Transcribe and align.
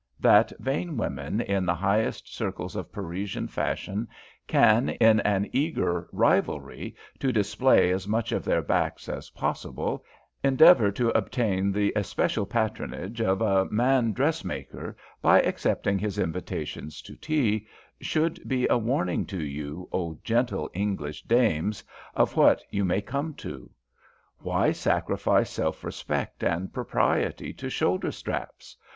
That 0.19 0.51
vain 0.57 0.97
women 0.97 1.41
in 1.41 1.67
the 1.67 1.75
highest 1.75 2.33
circles 2.33 2.75
of 2.75 2.91
Parisian 2.91 3.47
fashion 3.47 4.07
can, 4.47 4.89
in 4.89 5.19
an 5.19 5.47
eager 5.53 6.09
rivalry 6.11 6.95
to 7.19 7.31
display 7.31 7.91
as 7.91 8.07
much 8.07 8.31
of 8.31 8.43
their 8.43 8.63
backs 8.63 9.07
as 9.07 9.29
possible, 9.29 10.03
endeavour 10.43 10.89
to 10.93 11.15
obtain 11.15 11.71
the 11.71 11.93
especial 11.95 12.47
patronage 12.47 13.21
of 13.21 13.43
a 13.43 13.65
man 13.65 14.11
dressmaker, 14.11 14.97
by 15.21 15.39
accepting 15.41 15.99
his 15.99 16.17
invitations 16.17 16.99
to 17.03 17.15
tea, 17.15 17.67
should 18.01 18.47
be 18.49 18.65
a 18.69 18.79
warning 18.79 19.23
to 19.27 19.39
you, 19.45 19.87
O 19.93 20.17
gentle 20.23 20.67
English 20.73 21.21
dames! 21.25 21.83
of 22.15 22.35
what 22.35 22.63
you 22.71 22.83
may 22.83 23.01
come 23.01 23.35
to. 23.35 23.69
Why 24.39 24.71
sacrifice 24.71 25.51
self 25.51 25.83
respect 25.83 26.43
and 26.43 26.73
propriety 26.73 27.53
to 27.53 27.69
shoulder 27.69 28.11
straps? 28.11 28.75